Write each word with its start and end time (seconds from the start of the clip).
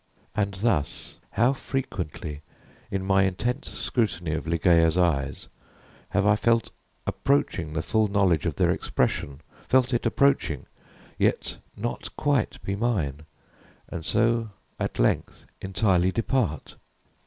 And 0.35 0.55
thus 0.55 1.19
how 1.33 1.53
frequently, 1.53 2.41
in 2.89 3.05
my 3.05 3.21
intense 3.21 3.69
scrutiny 3.69 4.31
of 4.31 4.47
Ligeia's 4.47 4.97
eyes, 4.97 5.47
have 6.09 6.25
I 6.25 6.35
felt 6.35 6.71
approaching 7.05 7.73
the 7.73 7.83
full 7.83 8.07
knowledge 8.07 8.47
of 8.47 8.55
their 8.55 8.71
expression 8.71 9.41
felt 9.61 9.93
it 9.93 10.07
approaching 10.07 10.65
yet 11.19 11.59
not 11.77 12.09
quite 12.17 12.57
be 12.63 12.75
mine 12.75 13.27
and 13.89 14.03
so 14.03 14.49
at 14.79 14.97
length 14.97 15.45
entirely 15.61 16.11
depart! 16.11 16.77